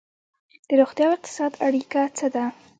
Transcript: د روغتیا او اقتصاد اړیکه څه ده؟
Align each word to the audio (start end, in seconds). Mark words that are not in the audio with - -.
د 0.67 0.69
روغتیا 0.79 1.05
او 1.09 1.15
اقتصاد 1.15 1.51
اړیکه 1.67 2.01
څه 2.17 2.27
ده؟ 2.33 2.45